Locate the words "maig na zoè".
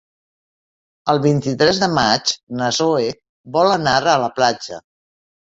1.97-3.13